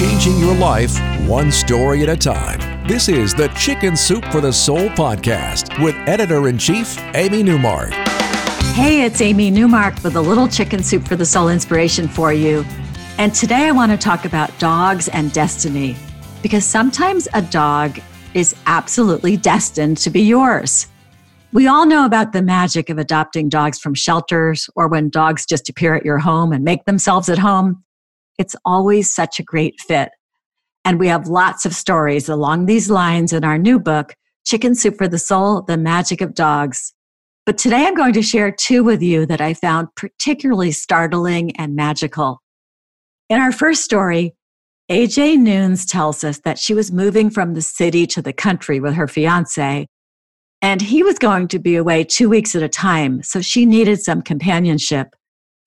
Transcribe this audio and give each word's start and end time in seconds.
Changing 0.00 0.38
your 0.38 0.54
life 0.54 0.98
one 1.28 1.52
story 1.52 2.02
at 2.02 2.08
a 2.08 2.16
time. 2.16 2.58
This 2.88 3.06
is 3.06 3.34
the 3.34 3.48
Chicken 3.48 3.94
Soup 3.94 4.24
for 4.32 4.40
the 4.40 4.50
Soul 4.50 4.88
podcast 4.88 5.78
with 5.84 5.94
editor 6.08 6.48
in 6.48 6.56
chief, 6.56 6.98
Amy 7.14 7.42
Newmark. 7.42 7.90
Hey, 8.72 9.02
it's 9.04 9.20
Amy 9.20 9.50
Newmark 9.50 10.02
with 10.02 10.16
a 10.16 10.20
little 10.22 10.48
Chicken 10.48 10.82
Soup 10.82 11.06
for 11.06 11.16
the 11.16 11.26
Soul 11.26 11.50
inspiration 11.50 12.08
for 12.08 12.32
you. 12.32 12.64
And 13.18 13.34
today 13.34 13.66
I 13.66 13.72
want 13.72 13.92
to 13.92 13.98
talk 13.98 14.24
about 14.24 14.58
dogs 14.58 15.08
and 15.08 15.30
destiny 15.34 15.96
because 16.40 16.64
sometimes 16.64 17.28
a 17.34 17.42
dog 17.42 18.00
is 18.32 18.56
absolutely 18.64 19.36
destined 19.36 19.98
to 19.98 20.08
be 20.08 20.22
yours. 20.22 20.86
We 21.52 21.66
all 21.66 21.84
know 21.84 22.06
about 22.06 22.32
the 22.32 22.40
magic 22.40 22.88
of 22.88 22.96
adopting 22.96 23.50
dogs 23.50 23.78
from 23.78 23.92
shelters 23.92 24.70
or 24.74 24.88
when 24.88 25.10
dogs 25.10 25.44
just 25.44 25.68
appear 25.68 25.94
at 25.94 26.06
your 26.06 26.20
home 26.20 26.52
and 26.52 26.64
make 26.64 26.86
themselves 26.86 27.28
at 27.28 27.36
home. 27.36 27.84
It's 28.40 28.56
always 28.64 29.12
such 29.12 29.38
a 29.38 29.42
great 29.42 29.78
fit. 29.82 30.12
And 30.86 30.98
we 30.98 31.08
have 31.08 31.26
lots 31.26 31.66
of 31.66 31.74
stories 31.74 32.26
along 32.26 32.64
these 32.64 32.88
lines 32.88 33.34
in 33.34 33.44
our 33.44 33.58
new 33.58 33.78
book, 33.78 34.14
Chicken 34.46 34.74
Soup 34.74 34.96
for 34.96 35.06
the 35.06 35.18
Soul 35.18 35.60
The 35.60 35.76
Magic 35.76 36.22
of 36.22 36.34
Dogs. 36.34 36.94
But 37.44 37.58
today 37.58 37.86
I'm 37.86 37.94
going 37.94 38.14
to 38.14 38.22
share 38.22 38.50
two 38.50 38.82
with 38.82 39.02
you 39.02 39.26
that 39.26 39.42
I 39.42 39.52
found 39.52 39.88
particularly 39.94 40.72
startling 40.72 41.54
and 41.56 41.76
magical. 41.76 42.40
In 43.28 43.38
our 43.38 43.52
first 43.52 43.84
story, 43.84 44.34
AJ 44.90 45.36
Nunes 45.36 45.84
tells 45.84 46.24
us 46.24 46.38
that 46.38 46.58
she 46.58 46.72
was 46.72 46.90
moving 46.90 47.28
from 47.28 47.52
the 47.52 47.60
city 47.60 48.06
to 48.06 48.22
the 48.22 48.32
country 48.32 48.80
with 48.80 48.94
her 48.94 49.06
fiance, 49.06 49.86
and 50.62 50.80
he 50.80 51.02
was 51.02 51.18
going 51.18 51.46
to 51.48 51.58
be 51.58 51.76
away 51.76 52.04
two 52.04 52.30
weeks 52.30 52.56
at 52.56 52.62
a 52.62 52.70
time, 52.70 53.22
so 53.22 53.42
she 53.42 53.66
needed 53.66 54.00
some 54.00 54.22
companionship. 54.22 55.14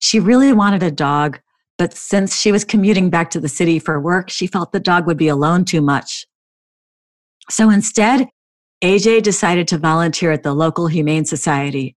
She 0.00 0.18
really 0.18 0.52
wanted 0.52 0.82
a 0.82 0.90
dog, 0.90 1.38
but 1.78 1.94
since 1.94 2.36
she 2.38 2.52
was 2.52 2.64
commuting 2.64 3.10
back 3.10 3.30
to 3.30 3.40
the 3.40 3.48
city 3.48 3.78
for 3.78 4.00
work, 4.00 4.30
she 4.30 4.46
felt 4.46 4.72
the 4.72 4.80
dog 4.80 5.06
would 5.06 5.16
be 5.16 5.28
alone 5.28 5.64
too 5.64 5.80
much. 5.80 6.26
So 7.50 7.70
instead, 7.70 8.28
AJ 8.82 9.22
decided 9.22 9.68
to 9.68 9.78
volunteer 9.78 10.30
at 10.30 10.42
the 10.42 10.54
local 10.54 10.86
Humane 10.86 11.24
Society. 11.24 11.96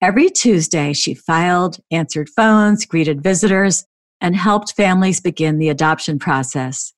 Every 0.00 0.30
Tuesday, 0.30 0.92
she 0.92 1.14
filed, 1.14 1.78
answered 1.90 2.28
phones, 2.28 2.86
greeted 2.86 3.22
visitors, 3.22 3.84
and 4.20 4.36
helped 4.36 4.74
families 4.76 5.20
begin 5.20 5.58
the 5.58 5.68
adoption 5.68 6.18
process. 6.18 6.92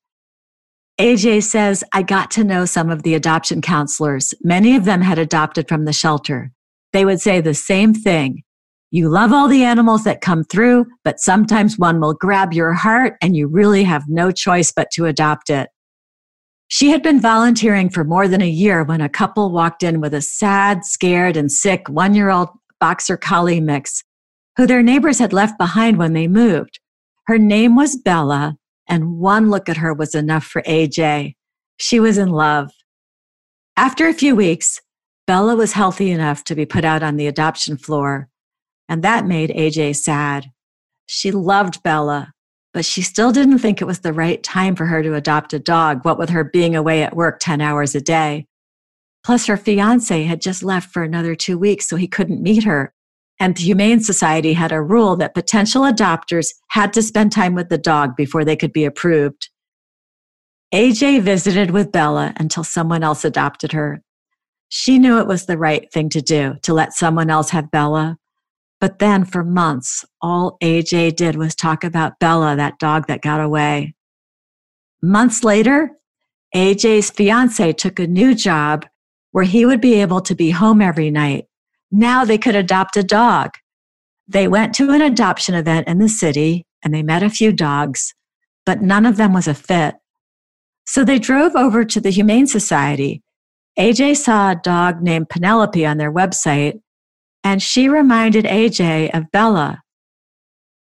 AJ 1.01 1.45
says, 1.45 1.83
I 1.95 2.03
got 2.03 2.31
to 2.33 2.45
know 2.45 2.67
some 2.67 2.91
of 2.91 3.03
the 3.03 3.15
adoption 3.15 3.63
counselors. 3.63 4.35
Many 4.43 4.77
of 4.77 4.85
them 4.85 5.01
had 5.01 5.19
adopted 5.19 5.67
from 5.67 5.87
the 5.87 5.95
shelter. 5.95 6.53
They 6.93 7.07
would 7.07 7.21
say 7.21 7.41
the 7.41 7.55
same 7.55 7.95
thing. 7.95 8.43
You 8.93 9.09
love 9.09 9.33
all 9.33 9.47
the 9.47 9.63
animals 9.63 10.03
that 10.03 10.21
come 10.21 10.43
through, 10.43 10.87
but 11.05 11.21
sometimes 11.21 11.79
one 11.79 12.01
will 12.01 12.15
grab 12.15 12.53
your 12.53 12.73
heart 12.73 13.15
and 13.23 13.37
you 13.37 13.47
really 13.47 13.85
have 13.85 14.09
no 14.09 14.33
choice 14.33 14.73
but 14.73 14.91
to 14.93 15.07
adopt 15.07 15.49
it. 15.49 15.69
She 16.67 16.91
had 16.91 17.03
been 17.03 17.21
volunteering 17.21 17.89
for 17.89 18.03
more 18.03 18.27
than 18.27 18.43
a 18.43 18.49
year 18.49 18.83
when 18.83 19.01
a 19.01 19.09
couple 19.09 19.53
walked 19.53 19.85
in 19.85 20.01
with 20.01 20.15
a 20.15 20.21
sad, 20.21 20.85
scared, 20.85 21.37
and 21.37 21.53
sick 21.53 21.89
one 21.89 22.15
year 22.15 22.31
old 22.31 22.49
boxer 22.81 23.17
collie 23.17 23.61
mix 23.61 24.03
who 24.57 24.67
their 24.67 24.83
neighbors 24.83 25.19
had 25.19 25.33
left 25.33 25.57
behind 25.57 25.97
when 25.97 26.13
they 26.13 26.27
moved. 26.27 26.81
Her 27.27 27.39
name 27.39 27.77
was 27.77 27.97
Bella, 27.97 28.57
and 28.89 29.19
one 29.19 29.51
look 29.51 29.69
at 29.69 29.77
her 29.77 29.95
was 29.95 30.15
enough 30.17 30.45
for 30.45 30.63
AJ. 30.63 31.35
She 31.77 32.01
was 32.01 32.19
in 32.19 32.31
love. 32.31 32.71
After 33.77 34.09
a 34.09 34.15
few 34.15 34.35
weeks, 34.35 34.81
Bella 35.27 35.55
was 35.55 35.75
healthy 35.75 36.11
enough 36.11 36.43
to 36.45 36.57
be 36.57 36.67
put 36.67 36.85
out 36.85 37.03
on 37.05 37.17
the 37.17 37.29
adoption 37.29 37.77
floor 37.77 38.30
and 38.91 39.05
that 39.05 39.25
made 39.25 39.51
AJ 39.51 39.97
sad. 39.97 40.51
She 41.07 41.31
loved 41.31 41.83
Bella, 41.85 42.33
but 42.75 42.85
she 42.85 43.03
still 43.03 43.31
didn't 43.31 43.61
think 43.61 43.81
it 43.81 43.87
was 43.87 44.01
the 44.01 44.13
right 44.13 44.43
time 44.43 44.75
for 44.75 44.87
her 44.87 45.01
to 45.03 45.15
adopt 45.15 45.55
a 45.55 45.61
dog, 45.61 46.05
what 46.05 46.19
with 46.19 46.31
her 46.31 46.43
being 46.43 46.75
away 46.75 47.05
at 47.05 47.17
work 47.17 47.39
10 47.41 47.61
hours 47.61 47.95
a 47.95 48.01
day. 48.01 48.47
Plus, 49.25 49.47
her 49.47 49.57
fiance 49.57 50.25
had 50.25 50.41
just 50.41 50.65
left 50.65 50.93
for 50.93 51.05
another 51.05 51.37
two 51.37 51.57
weeks, 51.57 51.89
so 51.89 51.95
he 51.95 52.09
couldn't 52.09 52.43
meet 52.43 52.65
her. 52.65 52.93
And 53.39 53.57
the 53.57 53.63
Humane 53.63 54.01
Society 54.01 54.55
had 54.55 54.73
a 54.73 54.83
rule 54.83 55.15
that 55.17 55.35
potential 55.35 55.83
adopters 55.83 56.49
had 56.71 56.93
to 56.95 57.03
spend 57.03 57.31
time 57.31 57.55
with 57.55 57.69
the 57.69 57.79
dog 57.79 58.17
before 58.17 58.45
they 58.45 58.57
could 58.57 58.73
be 58.73 58.85
approved. 58.85 59.51
AJ 60.75 61.23
visited 61.23 61.71
with 61.71 61.93
Bella 61.93 62.33
until 62.37 62.65
someone 62.65 63.05
else 63.05 63.25
adopted 63.25 63.73
her. 63.73 64.03
She 64.69 64.99
knew 64.99 65.19
it 65.19 65.27
was 65.27 65.47
the 65.47 65.59
right 65.59 65.91
thing 65.93 66.09
to 66.11 66.21
do 66.21 66.57
to 66.63 66.75
let 66.75 66.93
someone 66.93 67.31
else 67.31 67.51
have 67.51 67.71
Bella, 67.71 68.19
but 68.81 68.99
then 68.99 69.25
for 69.25 69.45
months, 69.45 70.05
all 70.23 70.57
AJ 70.63 71.17
did 71.17 71.37
was 71.37 71.55
talk 71.55 71.85
about 71.85 72.19
Bella, 72.19 72.57
that 72.57 72.79
dog 72.79 73.07
that 73.09 73.21
got 73.21 73.41
away. 73.41 73.95
Months 75.03 75.45
later, 75.45 75.91
AJ's 76.55 77.11
fiance 77.11 77.73
took 77.75 77.99
a 77.99 78.07
new 78.07 78.35
job 78.35 78.87
where 79.33 79.45
he 79.45 79.65
would 79.65 79.81
be 79.81 79.95
able 80.01 80.21
to 80.23 80.35
be 80.35 80.51
home 80.51 80.81
every 80.81 81.11
night. 81.11 81.47
Now 81.91 82.25
they 82.25 82.39
could 82.39 82.57
adopt 82.57 82.97
a 82.97 83.03
dog. 83.03 83.51
They 84.27 84.49
went 84.49 84.75
to 84.77 84.91
an 84.91 85.03
adoption 85.03 85.55
event 85.55 85.87
in 85.87 85.99
the 85.99 86.09
city 86.09 86.67
and 86.83 86.95
they 86.95 87.03
met 87.03 87.23
a 87.23 87.31
few 87.31 87.53
dogs, 87.53 88.15
but 88.65 88.81
none 88.81 89.05
of 89.05 89.17
them 89.17 89.33
was 89.33 89.47
a 89.47 89.55
fit. 89.55 89.97
So 90.87 91.05
they 91.05 91.19
drove 91.19 91.55
over 91.55 91.85
to 91.85 92.01
the 92.01 92.11
Humane 92.11 92.47
Society. 92.47 93.23
AJ 93.79 94.17
saw 94.17 94.51
a 94.51 94.57
dog 94.57 95.03
named 95.03 95.29
Penelope 95.29 95.85
on 95.87 95.99
their 95.99 96.13
website 96.13 96.81
and 97.43 97.63
she 97.63 97.89
reminded 97.89 98.45
AJ 98.45 99.11
of 99.15 99.31
Bella. 99.31 99.83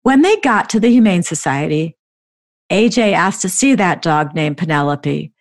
When 0.03 0.22
they 0.22 0.37
got 0.37 0.71
to 0.71 0.81
the 0.81 0.88
Humane 0.88 1.22
Society, 1.22 1.97
AJ 2.71 3.12
asked 3.12 3.43
to 3.43 3.49
see 3.49 3.75
that 3.75 4.03
dog 4.03 4.34
named 4.34 4.56
Penelope. 4.56 5.33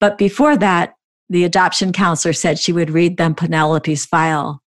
But 0.00 0.18
before 0.18 0.56
that, 0.56 0.94
the 1.28 1.44
adoption 1.44 1.92
counselor 1.92 2.32
said 2.32 2.58
she 2.58 2.72
would 2.72 2.90
read 2.90 3.16
them 3.16 3.34
Penelope's 3.34 4.06
file. 4.06 4.62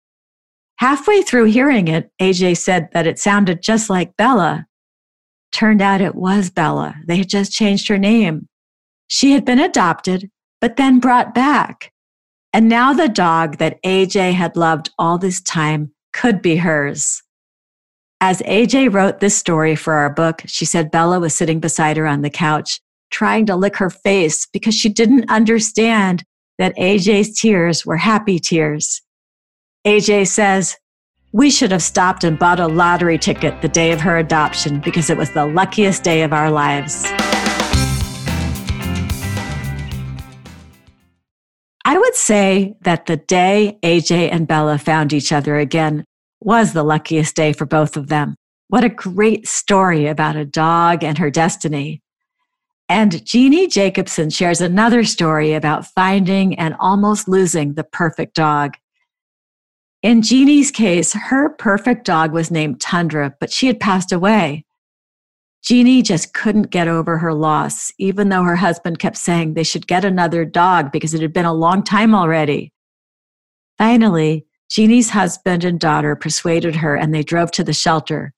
Halfway 0.78 1.22
through 1.22 1.46
hearing 1.46 1.88
it, 1.88 2.12
AJ 2.20 2.58
said 2.58 2.90
that 2.94 3.08
it 3.08 3.20
sounded 3.20 3.62
just 3.62 3.90
like 3.90 4.18
Bella. 4.18 4.66
Turned 5.52 5.82
out 5.82 6.02
it 6.02 6.16
was 6.16 6.50
Bella. 6.50 6.96
They 7.06 7.18
had 7.18 7.30
just 7.30 7.52
changed 7.52 7.88
her 7.88 7.98
name. 7.98 8.48
She 9.08 9.34
had 9.34 9.46
been 9.46 9.60
adopted, 9.60 10.32
but 10.60 10.78
then 10.78 11.00
brought 11.00 11.36
back. 11.36 11.92
And 12.54 12.68
now 12.68 12.94
the 12.94 13.08
dog 13.08 13.58
that 13.58 13.82
AJ 13.84 14.34
had 14.34 14.58
loved 14.58 14.90
all 15.00 15.18
this 15.18 15.42
time 15.42 15.92
could 16.12 16.42
be 16.42 16.58
hers. 16.58 17.22
As 18.20 18.42
AJ 18.42 18.94
wrote 18.94 19.20
this 19.20 19.38
story 19.38 19.76
for 19.76 19.94
our 19.94 20.14
book, 20.14 20.44
she 20.46 20.66
said 20.66 20.92
Bella 20.92 21.20
was 21.20 21.34
sitting 21.34 21.60
beside 21.60 21.98
her 21.98 22.06
on 22.06 22.22
the 22.22 22.30
couch, 22.30 22.80
trying 23.10 23.46
to 23.48 23.56
lick 23.56 23.78
her 23.78 23.90
face 23.90 24.46
because 24.52 24.76
she 24.76 24.90
didn't 24.90 25.30
understand 25.32 26.24
that 26.58 26.76
AJ's 26.76 27.40
tears 27.40 27.86
were 27.86 27.98
happy 27.98 28.38
tears. 28.38 29.02
AJ 29.88 30.28
says, 30.28 30.78
We 31.32 31.50
should 31.50 31.72
have 31.72 31.82
stopped 31.82 32.24
and 32.24 32.38
bought 32.38 32.60
a 32.60 32.68
lottery 32.68 33.18
ticket 33.18 33.62
the 33.62 33.70
day 33.70 33.92
of 33.92 34.02
her 34.02 34.18
adoption 34.18 34.82
because 34.82 35.10
it 35.10 35.18
was 35.18 35.32
the 35.32 35.48
luckiest 35.48 36.04
day 36.04 36.22
of 36.22 36.34
our 36.34 36.52
lives. 36.52 37.06
I 41.92 41.98
would 41.98 42.16
say 42.16 42.78
that 42.84 43.08
the 43.08 43.18
day 43.18 43.78
AJ 43.84 44.32
and 44.32 44.48
Bella 44.48 44.78
found 44.78 45.12
each 45.12 45.34
other 45.34 45.58
again 45.58 46.06
was 46.40 46.72
the 46.72 46.84
luckiest 46.84 47.36
day 47.36 47.52
for 47.52 47.66
both 47.66 47.98
of 47.98 48.08
them. 48.08 48.38
What 48.70 48.86
a 48.86 48.90
great 48.90 49.46
story 49.46 50.08
about 50.08 50.38
a 50.38 50.46
dog 50.46 51.04
and 51.04 51.18
her 51.18 51.30
destiny. 51.30 52.02
And 52.88 53.26
Jeannie 53.26 53.68
Jacobson 53.68 54.30
shares 54.30 54.62
another 54.62 55.04
story 55.04 55.52
about 55.52 55.86
finding 55.86 56.58
and 56.58 56.78
almost 56.80 57.28
losing 57.28 57.74
the 57.74 57.84
perfect 57.84 58.36
dog. 58.36 58.78
In 60.02 60.22
Jeannie's 60.22 60.72
case, 60.72 61.12
her 61.12 61.50
perfect 61.50 62.06
dog 62.06 62.32
was 62.32 62.50
named 62.50 62.80
Tundra, 62.80 63.36
but 63.38 63.52
she 63.52 63.68
had 63.68 63.82
passed 63.82 64.14
away. 64.14 64.64
Jeannie 65.64 66.02
just 66.02 66.34
couldn't 66.34 66.72
get 66.72 66.88
over 66.88 67.20
her 67.20 67.34
loss, 67.34 67.92
even 68.00 68.30
though 68.30 68.44
her 68.44 68.56
husband 68.56 69.00
kept 69.00 69.18
saying 69.18 69.54
they 69.54 69.64
should 69.64 69.88
get 69.88 70.04
another 70.04 70.44
dog 70.44 70.92
because 70.92 71.14
it 71.14 71.22
had 71.22 71.34
been 71.34 71.46
a 71.46 71.54
long 71.54 71.84
time 71.84 72.16
already. 72.16 72.74
Finally, 73.78 74.46
Jeannie's 74.72 75.12
husband 75.12 75.64
and 75.64 75.80
daughter 75.80 76.16
persuaded 76.16 76.78
her 76.78 76.96
and 76.96 77.14
they 77.14 77.24
drove 77.24 77.52
to 77.52 77.64
the 77.64 77.74
shelter. 77.74 78.34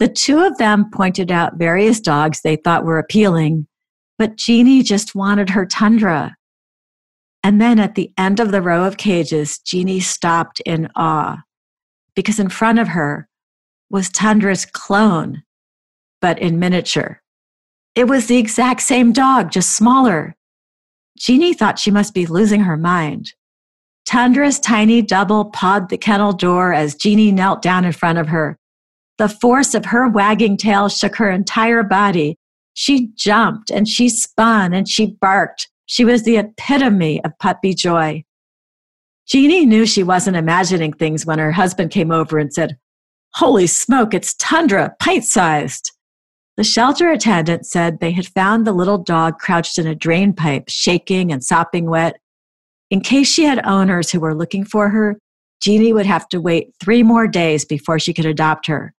The 0.00 0.08
two 0.08 0.40
of 0.40 0.58
them 0.58 0.90
pointed 0.92 1.30
out 1.30 1.56
various 1.56 2.00
dogs 2.00 2.40
they 2.40 2.56
thought 2.56 2.84
were 2.84 2.98
appealing, 2.98 3.68
but 4.18 4.36
Jeannie 4.36 4.82
just 4.82 5.14
wanted 5.14 5.50
her 5.50 5.64
Tundra. 5.64 6.34
And 7.44 7.60
then 7.60 7.78
at 7.78 7.94
the 7.94 8.12
end 8.18 8.40
of 8.40 8.50
the 8.50 8.62
row 8.62 8.84
of 8.84 8.96
cages, 8.96 9.58
Jeannie 9.58 10.00
stopped 10.00 10.60
in 10.66 10.88
awe 10.96 11.42
because 12.16 12.40
in 12.40 12.48
front 12.48 12.80
of 12.80 12.88
her 12.88 13.28
was 13.88 14.08
Tundra's 14.08 14.66
clone, 14.66 15.43
but 16.24 16.38
in 16.38 16.58
miniature. 16.58 17.20
It 17.94 18.08
was 18.08 18.28
the 18.28 18.38
exact 18.38 18.80
same 18.80 19.12
dog, 19.12 19.50
just 19.50 19.76
smaller. 19.76 20.34
Jeannie 21.18 21.52
thought 21.52 21.78
she 21.78 21.90
must 21.90 22.14
be 22.14 22.24
losing 22.24 22.62
her 22.62 22.78
mind. 22.78 23.34
Tundra's 24.06 24.58
tiny 24.58 25.02
double 25.02 25.44
pawed 25.50 25.90
the 25.90 25.98
kennel 25.98 26.32
door 26.32 26.72
as 26.72 26.94
Jeannie 26.94 27.30
knelt 27.30 27.60
down 27.60 27.84
in 27.84 27.92
front 27.92 28.16
of 28.16 28.28
her. 28.28 28.58
The 29.18 29.28
force 29.28 29.74
of 29.74 29.84
her 29.84 30.08
wagging 30.08 30.56
tail 30.56 30.88
shook 30.88 31.16
her 31.16 31.30
entire 31.30 31.82
body. 31.82 32.38
She 32.72 33.10
jumped 33.16 33.70
and 33.70 33.86
she 33.86 34.08
spun 34.08 34.72
and 34.72 34.88
she 34.88 35.18
barked. 35.20 35.68
She 35.84 36.06
was 36.06 36.22
the 36.22 36.38
epitome 36.38 37.22
of 37.22 37.38
puppy 37.38 37.74
joy. 37.74 38.24
Jeannie 39.28 39.66
knew 39.66 39.84
she 39.84 40.02
wasn't 40.02 40.38
imagining 40.38 40.94
things 40.94 41.26
when 41.26 41.38
her 41.38 41.52
husband 41.52 41.90
came 41.90 42.10
over 42.10 42.38
and 42.38 42.50
said, 42.50 42.78
Holy 43.34 43.66
smoke, 43.66 44.14
it's 44.14 44.32
Tundra, 44.32 44.96
pint 45.00 45.24
sized. 45.24 45.90
The 46.56 46.64
shelter 46.64 47.10
attendant 47.10 47.66
said 47.66 47.98
they 47.98 48.12
had 48.12 48.28
found 48.28 48.64
the 48.64 48.72
little 48.72 48.98
dog 48.98 49.38
crouched 49.38 49.76
in 49.76 49.88
a 49.88 49.94
drain 49.94 50.32
pipe, 50.32 50.64
shaking 50.68 51.32
and 51.32 51.42
sopping 51.42 51.90
wet. 51.90 52.16
In 52.90 53.00
case 53.00 53.26
she 53.28 53.44
had 53.44 53.66
owners 53.66 54.10
who 54.10 54.20
were 54.20 54.36
looking 54.36 54.64
for 54.64 54.90
her, 54.90 55.18
Jeannie 55.60 55.92
would 55.92 56.06
have 56.06 56.28
to 56.28 56.40
wait 56.40 56.74
three 56.78 57.02
more 57.02 57.26
days 57.26 57.64
before 57.64 57.98
she 57.98 58.14
could 58.14 58.26
adopt 58.26 58.66
her. 58.68 58.94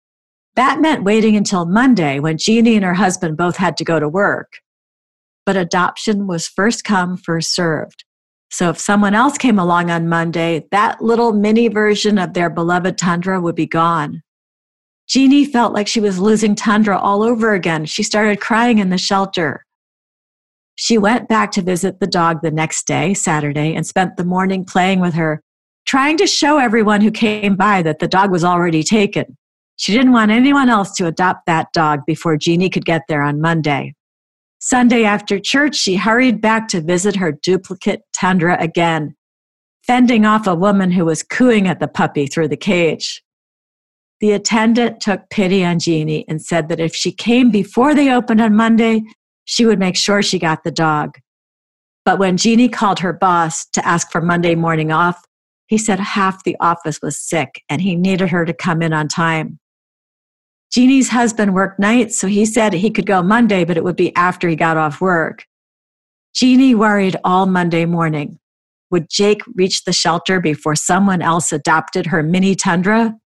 That 0.56 0.80
meant 0.80 1.04
waiting 1.04 1.36
until 1.36 1.64
Monday 1.64 2.18
when 2.18 2.38
Jeannie 2.38 2.74
and 2.74 2.84
her 2.84 2.94
husband 2.94 3.36
both 3.36 3.56
had 3.56 3.76
to 3.76 3.84
go 3.84 4.00
to 4.00 4.08
work. 4.08 4.54
But 5.46 5.56
adoption 5.56 6.26
was 6.26 6.48
first 6.48 6.84
come, 6.84 7.16
first 7.16 7.54
served. 7.54 8.04
So 8.50 8.70
if 8.70 8.78
someone 8.78 9.14
else 9.14 9.36
came 9.36 9.58
along 9.58 9.90
on 9.90 10.08
Monday, 10.08 10.66
that 10.70 11.02
little 11.02 11.32
mini 11.32 11.68
version 11.68 12.18
of 12.18 12.34
their 12.34 12.50
beloved 12.50 12.96
Tundra 12.98 13.40
would 13.40 13.56
be 13.56 13.66
gone. 13.66 14.22
Jeannie 15.06 15.44
felt 15.44 15.74
like 15.74 15.86
she 15.86 16.00
was 16.00 16.18
losing 16.18 16.54
Tundra 16.54 16.98
all 16.98 17.22
over 17.22 17.52
again. 17.52 17.84
She 17.84 18.02
started 18.02 18.40
crying 18.40 18.78
in 18.78 18.88
the 18.88 18.98
shelter. 18.98 19.64
She 20.76 20.98
went 20.98 21.28
back 21.28 21.52
to 21.52 21.62
visit 21.62 22.00
the 22.00 22.06
dog 22.06 22.42
the 22.42 22.50
next 22.50 22.86
day, 22.86 23.14
Saturday, 23.14 23.74
and 23.74 23.86
spent 23.86 24.16
the 24.16 24.24
morning 24.24 24.64
playing 24.64 25.00
with 25.00 25.14
her, 25.14 25.40
trying 25.86 26.16
to 26.18 26.26
show 26.26 26.58
everyone 26.58 27.00
who 27.00 27.10
came 27.10 27.54
by 27.54 27.82
that 27.82 27.98
the 27.98 28.08
dog 28.08 28.30
was 28.30 28.44
already 28.44 28.82
taken. 28.82 29.36
She 29.76 29.92
didn't 29.92 30.12
want 30.12 30.30
anyone 30.30 30.68
else 30.68 30.92
to 30.96 31.06
adopt 31.06 31.46
that 31.46 31.68
dog 31.72 32.00
before 32.06 32.36
Jeannie 32.36 32.70
could 32.70 32.84
get 32.84 33.02
there 33.08 33.22
on 33.22 33.40
Monday. 33.40 33.94
Sunday 34.60 35.04
after 35.04 35.38
church, 35.38 35.76
she 35.76 35.96
hurried 35.96 36.40
back 36.40 36.68
to 36.68 36.80
visit 36.80 37.16
her 37.16 37.32
duplicate 37.32 38.00
Tundra 38.12 38.56
again, 38.60 39.14
fending 39.86 40.24
off 40.24 40.46
a 40.46 40.54
woman 40.54 40.90
who 40.90 41.04
was 41.04 41.22
cooing 41.22 41.68
at 41.68 41.80
the 41.80 41.88
puppy 41.88 42.26
through 42.26 42.48
the 42.48 42.56
cage. 42.56 43.22
The 44.24 44.32
attendant 44.32 45.02
took 45.02 45.28
pity 45.28 45.62
on 45.62 45.78
Jeannie 45.78 46.24
and 46.28 46.40
said 46.40 46.68
that 46.68 46.80
if 46.80 46.96
she 46.96 47.12
came 47.12 47.50
before 47.50 47.94
they 47.94 48.10
opened 48.10 48.40
on 48.40 48.56
Monday, 48.56 49.02
she 49.44 49.66
would 49.66 49.78
make 49.78 49.96
sure 49.96 50.22
she 50.22 50.38
got 50.38 50.64
the 50.64 50.70
dog. 50.70 51.18
But 52.06 52.18
when 52.18 52.38
Jeannie 52.38 52.70
called 52.70 53.00
her 53.00 53.12
boss 53.12 53.66
to 53.74 53.86
ask 53.86 54.10
for 54.10 54.22
Monday 54.22 54.54
morning 54.54 54.90
off, 54.90 55.22
he 55.66 55.76
said 55.76 56.00
half 56.00 56.42
the 56.42 56.56
office 56.58 57.00
was 57.02 57.20
sick 57.20 57.62
and 57.68 57.82
he 57.82 57.96
needed 57.96 58.30
her 58.30 58.46
to 58.46 58.54
come 58.54 58.80
in 58.80 58.94
on 58.94 59.08
time. 59.08 59.58
Jeannie's 60.72 61.10
husband 61.10 61.52
worked 61.52 61.78
nights, 61.78 62.16
so 62.16 62.26
he 62.26 62.46
said 62.46 62.72
he 62.72 62.90
could 62.90 63.04
go 63.04 63.22
Monday, 63.22 63.62
but 63.66 63.76
it 63.76 63.84
would 63.84 63.94
be 63.94 64.16
after 64.16 64.48
he 64.48 64.56
got 64.56 64.78
off 64.78 65.02
work. 65.02 65.44
Jeannie 66.34 66.74
worried 66.74 67.18
all 67.24 67.44
Monday 67.44 67.84
morning. 67.84 68.38
Would 68.90 69.10
Jake 69.10 69.42
reach 69.54 69.84
the 69.84 69.92
shelter 69.92 70.40
before 70.40 70.76
someone 70.76 71.20
else 71.20 71.52
adopted 71.52 72.06
her 72.06 72.22
mini 72.22 72.54
tundra? 72.54 73.18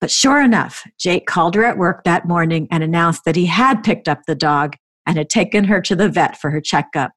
But 0.00 0.10
sure 0.10 0.40
enough, 0.40 0.84
Jake 0.98 1.26
called 1.26 1.54
her 1.54 1.64
at 1.64 1.78
work 1.78 2.04
that 2.04 2.26
morning 2.26 2.68
and 2.70 2.84
announced 2.84 3.24
that 3.24 3.36
he 3.36 3.46
had 3.46 3.82
picked 3.82 4.08
up 4.08 4.20
the 4.26 4.34
dog 4.34 4.76
and 5.06 5.16
had 5.16 5.28
taken 5.28 5.64
her 5.64 5.80
to 5.82 5.96
the 5.96 6.08
vet 6.08 6.40
for 6.40 6.50
her 6.50 6.60
checkup. 6.60 7.12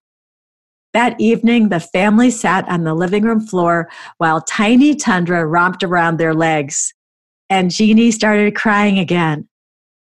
That 0.94 1.20
evening, 1.22 1.70
the 1.70 1.80
family 1.80 2.32
sat 2.32 2.68
on 2.68 2.84
the 2.84 2.94
living 2.94 3.24
room 3.24 3.40
floor 3.40 3.90
while 4.18 4.42
tiny 4.42 4.96
Tundra 4.96 5.46
romped 5.46 5.84
around 5.84 6.18
their 6.18 6.34
legs. 6.34 6.94
And 7.50 7.72
Jeannie 7.72 8.12
started 8.12 8.56
crying 8.56 8.98
again, 8.98 9.48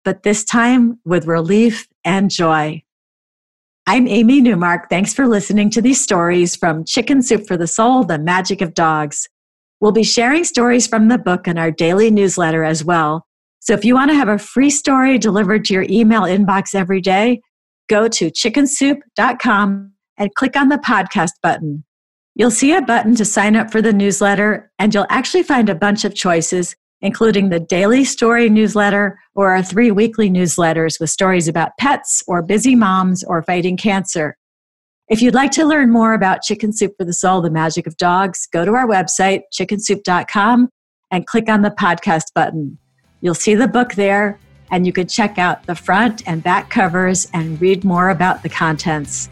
but 0.04 0.22
this 0.22 0.44
time 0.44 0.98
with 1.04 1.26
relief 1.26 1.86
and 2.04 2.30
joy. 2.30 2.82
I'm 3.86 4.06
Amy 4.08 4.40
Newmark. 4.40 4.88
Thanks 4.88 5.12
for 5.12 5.26
listening 5.26 5.70
to 5.70 5.82
these 5.82 6.00
stories 6.00 6.54
from 6.56 6.84
Chicken 6.84 7.22
Soup 7.22 7.46
for 7.46 7.56
the 7.56 7.66
Soul, 7.66 8.04
The 8.04 8.18
Magic 8.18 8.60
of 8.60 8.74
Dogs. 8.74 9.28
We'll 9.80 9.92
be 9.92 10.04
sharing 10.04 10.44
stories 10.44 10.86
from 10.86 11.08
the 11.08 11.18
book 11.18 11.48
in 11.48 11.56
our 11.56 11.70
daily 11.70 12.10
newsletter 12.10 12.64
as 12.64 12.84
well. 12.84 13.26
So 13.60 13.72
if 13.72 13.84
you 13.84 13.94
want 13.94 14.10
to 14.10 14.16
have 14.16 14.28
a 14.28 14.38
free 14.38 14.70
story 14.70 15.16
delivered 15.18 15.64
to 15.66 15.74
your 15.74 15.86
email 15.88 16.22
inbox 16.22 16.74
every 16.74 17.00
day, 17.00 17.40
go 17.88 18.08
to 18.08 18.30
chickensoup.com 18.30 19.92
and 20.18 20.34
click 20.34 20.56
on 20.56 20.68
the 20.68 20.76
podcast 20.76 21.32
button. 21.42 21.84
You'll 22.34 22.50
see 22.50 22.72
a 22.72 22.82
button 22.82 23.14
to 23.16 23.24
sign 23.24 23.56
up 23.56 23.70
for 23.70 23.82
the 23.82 23.92
newsletter, 23.92 24.70
and 24.78 24.94
you'll 24.94 25.06
actually 25.08 25.42
find 25.42 25.68
a 25.68 25.74
bunch 25.74 26.04
of 26.04 26.14
choices, 26.14 26.76
including 27.00 27.48
the 27.48 27.60
daily 27.60 28.04
story 28.04 28.48
newsletter 28.48 29.18
or 29.34 29.50
our 29.50 29.62
three 29.62 29.90
weekly 29.90 30.30
newsletters 30.30 31.00
with 31.00 31.10
stories 31.10 31.48
about 31.48 31.72
pets 31.78 32.22
or 32.26 32.42
busy 32.42 32.74
moms 32.74 33.24
or 33.24 33.42
fighting 33.42 33.76
cancer. 33.76 34.36
If 35.10 35.20
you'd 35.20 35.34
like 35.34 35.50
to 35.52 35.64
learn 35.64 35.90
more 35.90 36.14
about 36.14 36.42
Chicken 36.42 36.72
Soup 36.72 36.94
for 36.96 37.04
the 37.04 37.12
Soul, 37.12 37.40
the 37.40 37.50
magic 37.50 37.88
of 37.88 37.96
dogs, 37.96 38.46
go 38.52 38.64
to 38.64 38.74
our 38.74 38.86
website, 38.86 39.40
chickensoup.com, 39.52 40.68
and 41.10 41.26
click 41.26 41.48
on 41.48 41.62
the 41.62 41.70
podcast 41.72 42.26
button. 42.32 42.78
You'll 43.20 43.34
see 43.34 43.56
the 43.56 43.66
book 43.66 43.94
there, 43.94 44.38
and 44.70 44.86
you 44.86 44.92
can 44.92 45.08
check 45.08 45.36
out 45.36 45.66
the 45.66 45.74
front 45.74 46.22
and 46.28 46.44
back 46.44 46.70
covers 46.70 47.28
and 47.34 47.60
read 47.60 47.82
more 47.82 48.10
about 48.10 48.44
the 48.44 48.48
contents. 48.48 49.28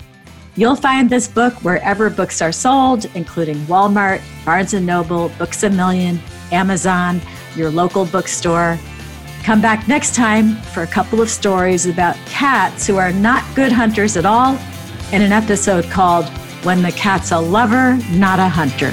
You'll 0.57 0.75
find 0.75 1.09
this 1.09 1.29
book 1.29 1.55
wherever 1.63 2.11
books 2.11 2.43
are 2.43 2.51
sold, 2.51 3.05
including 3.15 3.59
Walmart, 3.67 4.21
Barnes 4.45 4.75
& 4.75 4.81
Noble, 4.81 5.29
Books 5.39 5.63
A 5.63 5.71
Million, 5.71 6.19
Amazon, 6.51 7.21
your 7.55 7.71
local 7.71 8.05
bookstore. 8.05 8.77
Come 9.45 9.61
back 9.61 9.87
next 9.87 10.17
time 10.17 10.57
for 10.57 10.83
a 10.83 10.89
couple 10.89 11.21
of 11.21 11.31
stories 11.31 11.87
about 11.87 12.17
cats 12.27 12.85
who 12.85 12.97
are 12.97 13.13
not 13.13 13.45
good 13.55 13.71
hunters 13.71 14.17
at 14.17 14.27
all 14.27 14.59
in 15.13 15.23
an 15.23 15.33
episode 15.33 15.85
called 15.91 16.29
When 16.65 16.83
the 16.83 16.93
Cat's 16.93 17.33
a 17.33 17.39
Lover, 17.39 17.97
Not 18.11 18.39
a 18.39 18.49
Hunter. 18.49 18.93